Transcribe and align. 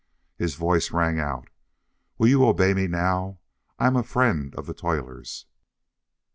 His 0.35 0.55
voice 0.55 0.89
rang 0.89 1.19
out, 1.19 1.47
"Will 2.17 2.27
you 2.27 2.43
obey 2.43 2.73
me 2.73 2.87
now? 2.87 3.37
I 3.77 3.85
am 3.85 3.95
a 3.95 4.01
friend 4.01 4.55
of 4.55 4.65
the 4.65 4.73
toilers!" 4.73 5.45